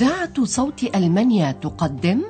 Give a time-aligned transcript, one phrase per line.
[0.00, 2.22] إذاعة صوت ألمانيا تقدم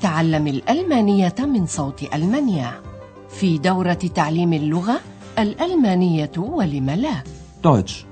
[0.00, 2.82] تعلم الألمانية من صوت ألمانيا
[3.28, 5.00] في دورة تعليم اللغة
[5.38, 7.22] الألمانية ولم لا
[7.62, 8.04] Deutsch.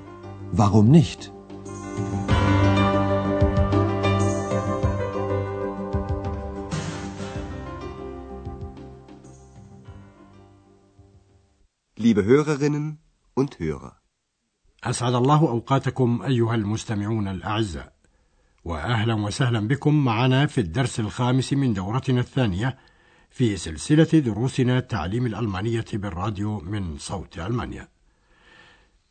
[0.53, 1.31] Warum nicht?
[11.97, 12.99] Liebe Hörerinnen
[13.35, 13.93] und Hörer.
[14.85, 17.92] أسعد الله أوقاتكم أيها المستمعون الأعزاء
[18.65, 22.79] وأهلا وسهلا بكم معنا في الدرس الخامس من دورتنا الثانية
[23.31, 27.89] في سلسلة دروسنا تعليم الألمانية بالراديو من صوت ألمانيا.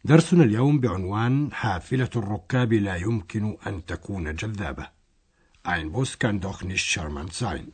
[0.05, 5.01] درسنا اليوم بعنوان حافلة الركاب لا يمكن أن تكون جذابة.
[5.63, 7.71] Ein Bus kann doch nicht charmant sein.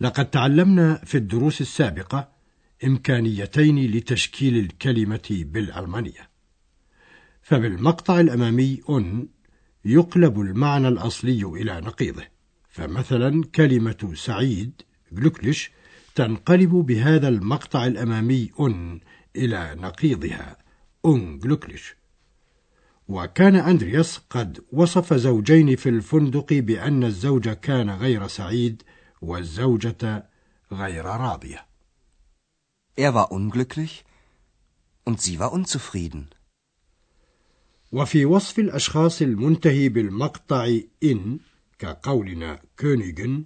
[0.00, 2.28] لقد تعلمنا في الدروس السابقة
[2.84, 6.30] إمكانيتين لتشكيل الكلمة بالألمانية.
[7.42, 9.28] فبالمقطع الأمامي أن
[9.84, 12.32] يقلب المعنى الأصلي إلى نقيضه.
[12.72, 14.82] فمثلا كلمة سعيد
[15.14, 15.70] glücklich
[16.14, 19.00] تنقلب بهذا المقطع الأمامي أن
[19.36, 20.56] إلى نقيضها
[21.06, 21.96] unglücklich
[23.08, 28.82] وكان أندرياس قد وصف زوجين في الفندق بأن الزوج كان غير سعيد
[29.22, 30.28] والزوجة
[30.72, 31.66] غير راضية.
[32.96, 34.04] Er war unglücklich
[35.04, 36.28] und sie war unzufrieden.
[37.92, 41.38] وفي وصف الأشخاص المنتهي بالمقطع إن
[41.78, 43.44] كقولنا كونيجن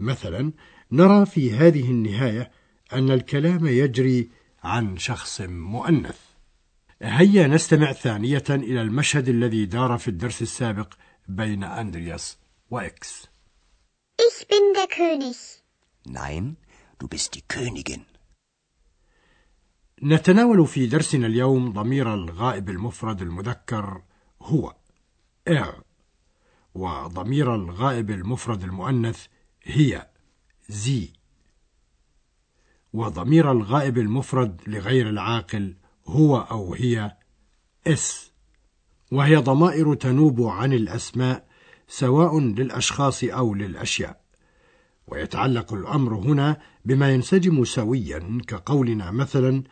[0.00, 0.52] مثلا
[0.92, 2.50] نرى في هذه النهاية
[2.92, 4.30] أن الكلام يجري
[4.62, 6.18] عن شخص مؤنث
[7.02, 10.94] هيا نستمع ثانية إلى المشهد الذي دار في الدرس السابق
[11.28, 12.38] بين أندرياس
[12.70, 13.28] وإكس
[14.28, 15.36] Ich bin der König.
[16.04, 16.56] Nein,
[16.98, 18.04] du bist die Königin.
[20.04, 24.02] نتناول في درسنا اليوم ضمير الغائب المفرد المذكر
[24.42, 24.74] هو
[25.50, 25.74] er
[26.74, 29.26] وضمير الغائب المفرد المؤنث
[29.62, 30.08] هي
[30.72, 31.16] sie
[32.92, 35.76] وضمير الغائب المفرد لغير العاقل
[36.06, 37.16] هو أو هي
[37.86, 38.32] اس
[39.12, 41.46] وهي ضمائر تنوب عن الأسماء
[41.88, 44.22] سواء للأشخاص أو للأشياء.
[45.06, 49.62] ويتعلق الأمر هنا بما ينسجم سويا كقولنا مثلا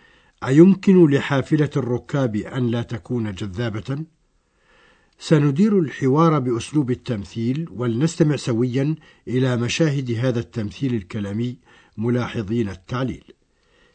[0.44, 4.04] أيمكن لحافلة الركاب أن لا تكون جذابة؟
[5.18, 8.94] سندير الحوار بأسلوب التمثيل ولنستمع سويا
[9.28, 11.56] إلى مشاهد هذا التمثيل الكلامي
[11.96, 13.24] ملاحظين التعليل.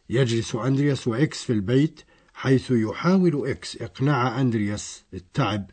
[0.10, 2.02] يجلس أندرياس وإكس في البيت
[2.34, 5.72] حيث يحاول إكس إقناع أندرياس التعب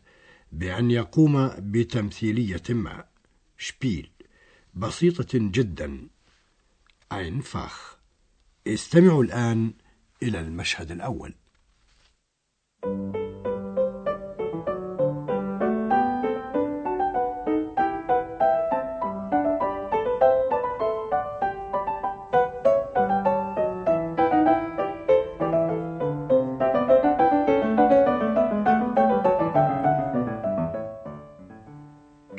[0.53, 3.05] بأن يقوم بتمثيلية ما.
[3.59, 4.11] شبيل.
[4.75, 6.09] بسيطة جدا.
[7.13, 7.97] أينفاخ
[8.67, 9.73] استمعوا الآن
[10.24, 11.34] إلى المشهد الأول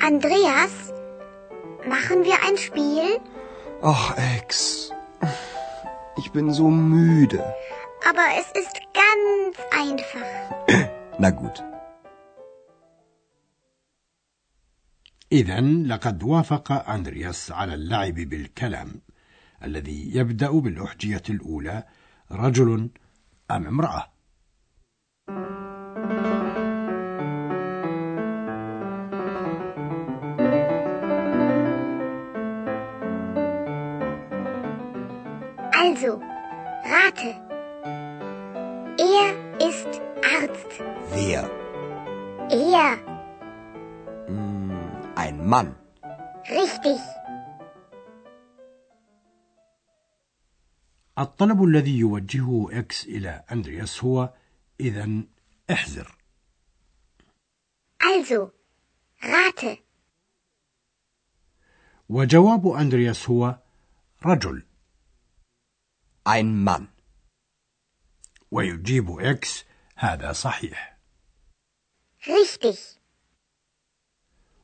[0.08, 0.74] Andreas,
[1.86, 3.20] machen wir ein Spiel?
[3.82, 4.90] Ach, Ex.
[6.16, 7.42] Ich bin so müde.
[8.09, 10.33] Aber es ist ganz einfach.
[11.19, 11.63] Na gut.
[15.31, 19.01] إذا لقد وافق أندرياس على اللعب بالكلام
[19.63, 21.83] الذي يبدأ بالأحجية الأولى
[22.31, 22.89] رجل
[23.51, 24.13] أم امرأة
[35.73, 36.19] Also,
[36.85, 37.42] rate.
[40.43, 40.71] Arzt.
[41.15, 41.43] Wer?
[42.49, 42.91] Er.
[44.27, 44.71] Hm,
[45.15, 45.75] ein Mann.
[46.49, 46.99] Richtig.
[51.17, 54.33] الطلب الذي يوجهه إكس إلى أندرياس هو
[54.79, 55.23] إذا
[55.71, 56.15] احذر
[58.03, 58.51] Also,
[59.23, 59.77] rate.
[62.09, 63.59] وجواب أندرياس هو
[64.25, 64.63] رجل
[66.29, 66.83] Ein Mann.
[68.51, 69.65] ويجيب إكس
[70.03, 70.97] هذا صحيح
[72.27, 72.77] Richtig.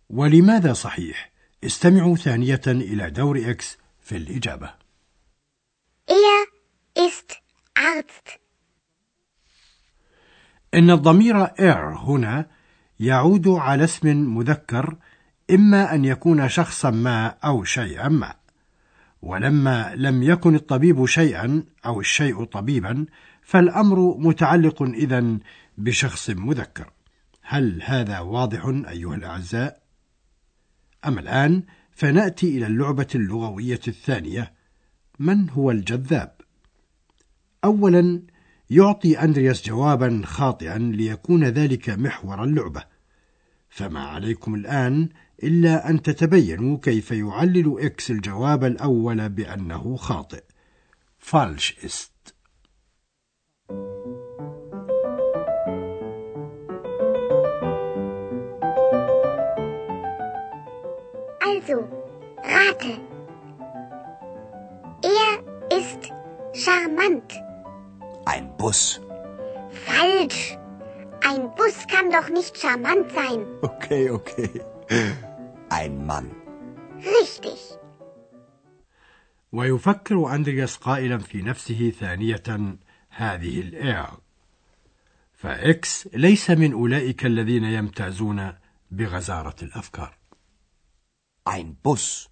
[0.09, 1.31] ولماذا صحيح؟
[1.63, 4.73] استمعوا ثانية إلى دور إكس في الإجابة
[6.09, 6.47] Er
[6.95, 7.33] ist
[7.77, 8.39] Arzt.
[10.73, 12.45] إن الضمير er هنا
[12.99, 14.07] يعود على اسم
[14.37, 14.95] مذكر
[15.51, 18.35] إما أن يكون شخصا ما أو شيئا ما
[19.21, 23.05] ولما لم يكن الطبيب شيئا أو الشيء طبيبا
[23.49, 25.39] فالأمر متعلق إذن
[25.77, 26.91] بشخص مذكر.
[27.41, 29.81] هل هذا واضح أيها الأعزاء؟
[31.05, 34.53] أما الآن فنأتي إلى اللعبة اللغوية الثانية.
[35.19, 36.35] من هو الجذاب؟
[37.63, 38.21] أولا
[38.69, 42.83] يعطي أندرياس جوابا خاطئا ليكون ذلك محور اللعبة.
[43.69, 45.09] فما عليكم الآن
[45.43, 50.43] إلا أن تتبينوا كيف يعلل إكس الجواب الأول بأنه خاطئ.
[51.19, 52.18] فالش ist
[61.69, 61.87] Also,
[62.43, 62.93] rate.
[65.03, 66.11] Er ist
[66.53, 67.31] charmant.
[68.25, 68.99] Ein Bus.
[69.85, 70.57] Falsch.
[71.21, 73.45] Ein Bus kann doch nicht charmant sein.
[73.61, 74.61] Okay, okay.
[75.69, 76.31] Ein Mann.
[77.19, 77.77] Richtig.
[79.51, 82.43] ويفكر أندرياس قائلا في نفسه ثانية
[83.09, 84.07] هذه الإير
[85.33, 88.53] فإكس ليس من أولئك الذين يمتازون
[88.91, 90.18] بغزارة الأفكار
[91.49, 92.29] Ein Bus.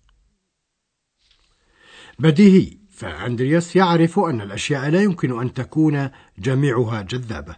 [2.19, 7.55] بديهي فأندرياس يعرف أن الأشياء لا يمكن أن تكون جميعها جذابة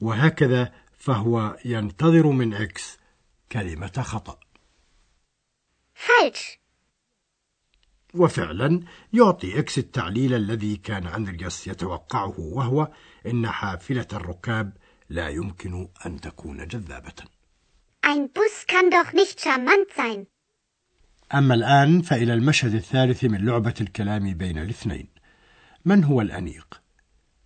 [0.00, 2.98] وهكذا فهو ينتظر من إكس
[3.52, 4.38] كلمة خطأ
[5.94, 6.58] Falsch.
[8.14, 8.80] وفعلا
[9.12, 12.92] يعطي إكس التعليل الذي كان أندرياس يتوقعه وهو
[13.26, 14.76] إن حافلة الركاب
[15.08, 17.14] لا يمكن أن تكون جذابة
[18.02, 20.26] Ein Bus kann doch nicht charmant sein.
[21.34, 25.08] أما الآن فإلى المشهد الثالث من لعبة الكلام بين الاثنين
[25.84, 26.82] من هو الأنيق؟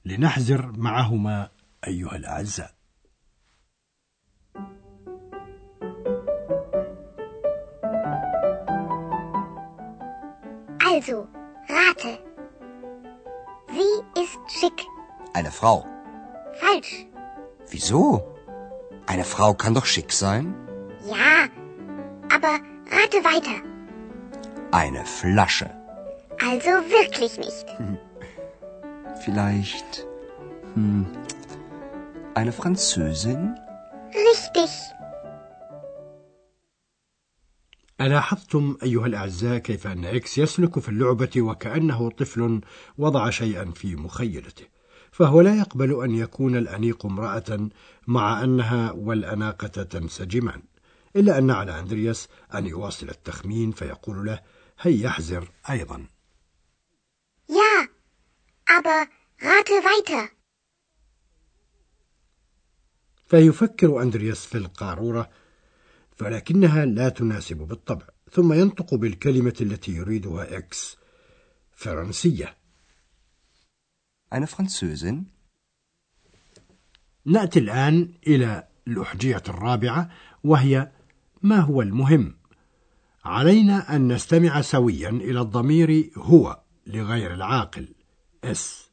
[0.04, 1.48] لنحزر معهما
[1.86, 2.74] أيها الأعزاء
[10.94, 11.26] Also,
[11.68, 12.12] rate.
[13.76, 14.78] Sie ist schick.
[15.32, 15.84] Eine Frau.
[16.60, 17.06] Falsch.
[17.70, 18.22] Wieso?
[19.06, 20.54] Eine Frau kann doch schick sein.
[21.14, 21.48] Ja,
[22.34, 22.52] aber
[22.96, 23.73] rate weiter.
[24.82, 25.70] Eine Flasche.
[26.50, 27.66] Also wirklich nicht.
[29.24, 30.04] Vielleicht.
[30.74, 31.06] Hm,
[32.34, 33.54] eine Französin?
[34.30, 34.70] Richtig.
[38.00, 42.60] ألاحظتم أيها الأعزاء كيف أن إكس يسلك في اللعبة وكأنه طفل
[42.98, 44.64] وضع شيئا في مخيلته
[45.12, 47.68] فهو لا يقبل أن يكون الأنيق امرأة
[48.06, 50.62] مع أنها والأناقة تنسجمان
[51.16, 54.40] إلا أن على أندرياس أن يواصل التخمين فيقول له
[54.84, 56.06] هيا احذر أيضا
[57.48, 57.88] Ja,
[58.76, 59.08] aber
[59.42, 60.30] rate weiter.
[63.26, 65.30] فيفكر أندرياس في القارورة
[66.20, 70.96] ولكنها لا تناسب بالطبع ثم ينطق بالكلمة التي يريدها إكس
[71.72, 72.56] فرنسية
[74.34, 75.14] Eine Französin?
[77.24, 80.10] نأتي الآن إلى الأحجية الرابعة
[80.44, 80.92] وهي
[81.42, 82.36] ما هو المهم
[83.24, 87.88] علينا أن نستمع سويا إلى الضمير هو لغير العاقل
[88.44, 88.90] es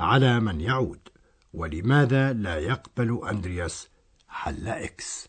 [0.00, 1.08] على من يعود
[1.54, 3.88] ولماذا لا يقبل أندرياس
[4.28, 5.28] حل إكس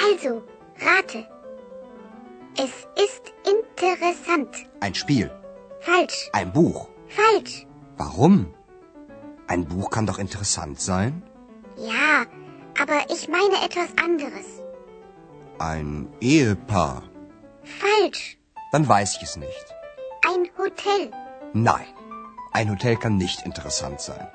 [0.00, 0.42] Also,
[0.80, 1.26] rate.
[2.56, 2.72] Es
[3.06, 3.24] ist
[3.54, 4.54] interessant.
[4.80, 5.30] Ein Spiel.
[5.80, 6.28] Falsch.
[6.32, 6.88] Ein Buch.
[7.08, 7.66] Falsch.
[7.97, 8.53] Warum?
[9.47, 11.23] Ein Buch kann doch interessant sein.
[11.77, 12.25] Ja,
[12.81, 14.47] aber ich meine etwas anderes.
[15.59, 17.03] Ein Ehepaar.
[17.81, 18.37] Falsch.
[18.71, 19.65] Dann weiß ich es nicht.
[20.29, 21.11] Ein Hotel.
[21.53, 21.87] Nein,
[22.51, 24.27] ein Hotel kann nicht interessant sein.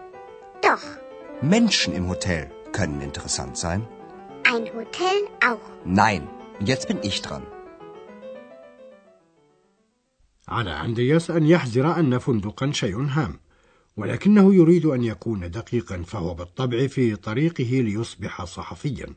[0.63, 0.85] Doch.
[1.41, 3.87] Menschen im Hotel können interessant sein.
[4.53, 5.19] Ein Hotel
[5.51, 5.67] auch.
[5.85, 6.29] Nein,
[6.61, 7.43] jetzt bin ich dran.
[10.49, 13.41] على أندرياس أن يحذر أن فندقا شيء هام
[13.98, 19.08] ولكنه يريد أن يكون دقيقا فهو بالطبع في طريقه ليصبح صحفيا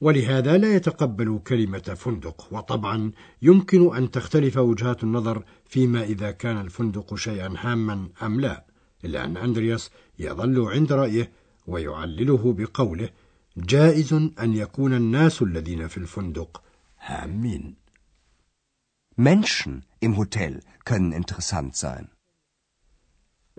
[0.00, 7.14] ولهذا لا يتقبل كلمة فندق وطبعا يمكن أن تختلف وجهات النظر فيما إذا كان الفندق
[7.14, 8.64] شيئا هاما أم لا
[9.04, 11.30] إلا أن أندرياس يظل عند رأيه
[11.66, 13.08] ويعلله بقوله
[13.56, 16.62] جائز أن يكون الناس الذين في الفندق
[17.00, 17.74] هامين
[19.16, 22.08] Menschen im Hotel können interessant sein.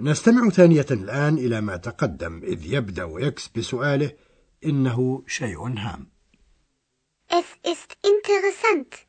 [0.03, 4.11] نستمع ثانية الآن إلى ما تقدم إذ يبدأ إكس بسؤاله
[4.65, 6.07] إنه شيء هام
[7.29, 9.07] Es ist interessant.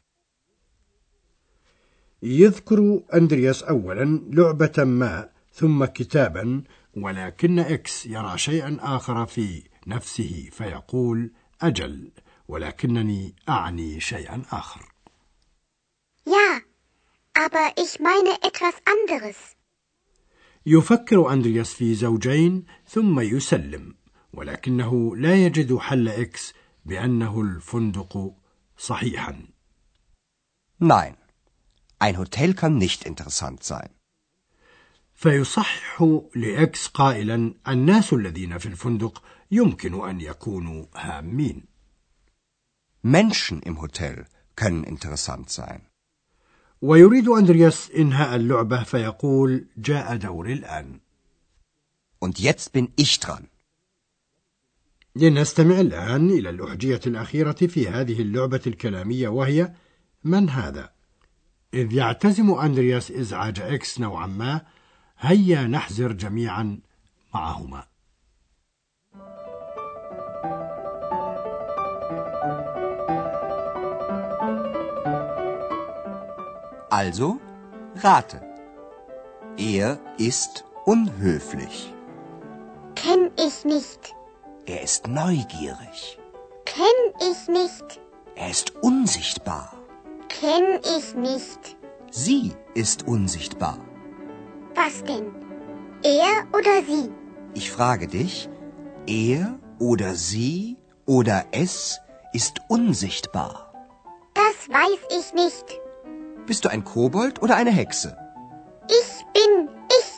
[2.23, 6.63] يذكر أندرياس أولا لعبة ما ثم كتابا
[6.97, 11.33] ولكن إكس يرى شيئا آخر في نفسه فيقول
[11.63, 12.13] أجل
[12.49, 14.93] ولكنني أعني شيئا آخر
[16.27, 16.61] Ja,
[17.45, 19.37] aber ich meine etwas anderes.
[20.67, 23.95] يفكر أندرياس في زوجين ثم يسلم
[24.33, 26.55] ولكنه لا يجد حل إكس
[26.85, 28.35] بأنه الفندق
[28.79, 29.47] صحيحا
[30.79, 31.15] Nein,
[32.01, 33.89] ein Hotel kann nicht interessant sein.
[35.15, 36.03] فيصحح
[36.35, 41.65] لإكس قائلا الناس الذين في الفندق يمكن أن يكونوا هامين
[43.05, 44.27] Menschen im Hotel
[44.57, 45.92] können interessant sein.
[46.83, 51.01] ويريد أندرياس إنهاء اللعبة فيقول جاء دوري الآن
[52.21, 53.49] Und jetzt bin ich dran.
[55.17, 59.73] لنستمع الآن إلى الأحجية الأخيرة في هذه اللعبة الكلامية وهي
[60.25, 60.91] من هذا؟
[61.75, 64.61] إذ يعتزم أندرياس إزعاج إكس نوعا ما
[65.19, 66.79] هيا نحزر جميعا
[67.35, 67.87] معهما
[76.93, 77.39] Also,
[78.03, 78.43] rate.
[79.57, 81.91] Er ist unhöflich.
[82.95, 84.15] Kenn ich nicht.
[84.67, 86.19] Er ist neugierig.
[86.67, 86.85] Kenn
[87.31, 87.99] ich nicht.
[88.35, 89.73] Er ist unsichtbar.
[90.29, 91.79] Kenn ich nicht.
[92.11, 93.79] Sie ist unsichtbar.
[94.75, 95.35] Was denn?
[96.03, 97.11] Er oder sie?
[97.55, 98.51] Ich frage dich,
[99.07, 102.01] er oder sie oder es
[102.35, 103.73] ist unsichtbar.
[104.35, 105.82] Das weiß ich nicht.
[106.47, 108.17] Bist du ein Kobold oder eine Hexe?
[108.89, 110.13] Ich bin ich.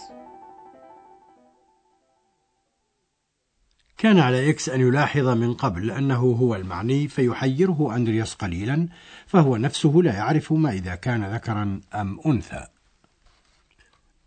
[3.99, 8.88] كان على إكس أن يلاحظ من قبل أنه هو المعني فيحيره أندرياس قليلا
[9.26, 12.66] فهو نفسه لا يعرف ما إذا كان ذكرا أم أنثى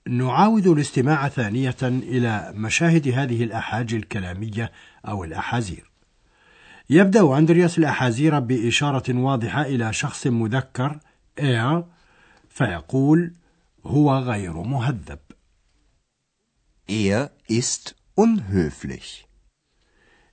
[0.08, 4.72] نعاود الاستماع ثانية إلى مشاهد هذه الأحاجي الكلامية
[5.08, 5.92] أو الأحازير
[6.89, 11.00] يبدأ أندرياس الأحازير بإشارة واضحة إلى شخص مذكر
[11.39, 11.86] إير
[12.50, 13.34] فيقول
[13.86, 15.20] هو غير مهذب
[16.89, 19.25] Er ist unhöflich.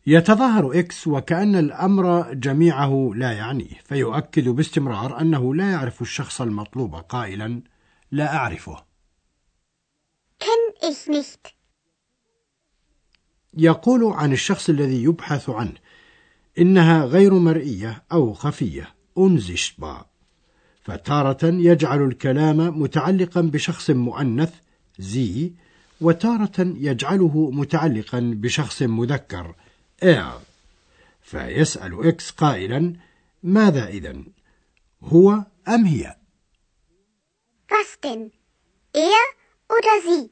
[0.06, 7.62] يتظاهر إكس وكأن الأمر جميعه لا يعنيه فيؤكد باستمرار أنه لا يعرف الشخص المطلوب قائلا
[8.10, 8.84] لا أعرفه
[10.40, 11.54] Kenn ich nicht.
[13.54, 15.74] يقول عن الشخص الذي يبحث عنه
[16.58, 20.13] إنها غير مرئية أو خفية unsichtbar
[20.84, 24.54] فتارة يجعل الكلام متعلقا بشخص مؤنث
[24.98, 25.52] زي
[26.00, 29.54] وتارة يجعله متعلقا بشخص مذكر
[30.04, 30.40] er
[31.22, 32.92] فيسأل إكس قائلا
[33.42, 34.24] ماذا إذن
[35.02, 36.16] هو أم هي
[37.72, 38.30] Was denn?
[38.94, 39.24] Er
[39.68, 40.30] oder sie?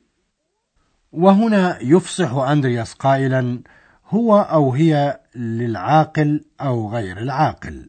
[1.13, 3.61] وهنا يفصح أندرياس قائلا
[4.09, 7.89] هو أو هي للعاقل أو غير العاقل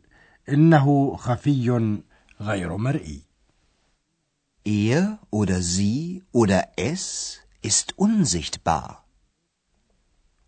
[0.49, 1.69] إنه خفي
[2.43, 3.21] غير مرئي
[4.65, 9.03] Er oder sie oder es ist unsichtbar.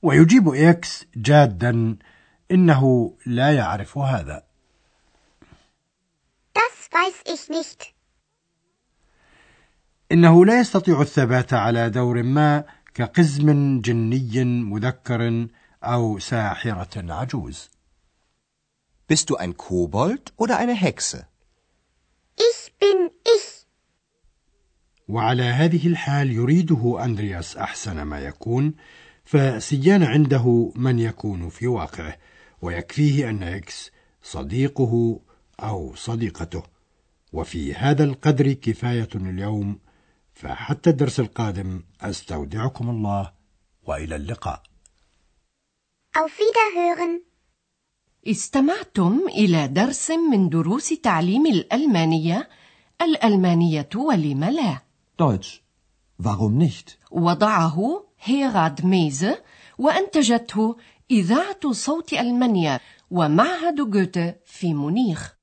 [0.01, 1.97] ويجيب إكس جادا
[2.51, 4.43] إنه لا يعرف هذا
[6.53, 7.93] Das weiß ich nicht.
[10.11, 15.47] إنه لا يستطيع الثبات على دور ما كقزم جني مذكر
[15.83, 17.69] أو ساحرة عجوز
[19.07, 21.27] Bist du ein Kobold oder eine Hexe?
[22.85, 23.65] Bin ich.
[25.07, 28.73] وعلى هذه الحال يريده أندرياس أحسن ما يكون
[29.25, 32.17] فسيان عنده من يكون في واقعه
[32.61, 33.91] ويكفيه أن إكس
[34.23, 35.19] صديقه
[35.59, 36.63] أو صديقته
[37.33, 39.79] وفي هذا القدر كفاية اليوم
[40.33, 43.31] فحتى الدرس القادم أستودعكم الله
[43.83, 44.63] وإلى اللقاء
[46.17, 47.21] Auf Wiederhören.
[48.27, 52.49] استمعتم إلى درس من دروس تعليم الألمانية
[53.01, 54.81] الألمانية ولم لا
[55.21, 55.61] Deutsch.
[56.23, 56.97] Warum nicht?
[57.11, 59.37] وضعه هيراد ميزه
[59.77, 60.75] وأنتجته
[61.11, 62.79] إذاعة صوت ألمانيا
[63.11, 65.35] ومعهد جوته في مونيخ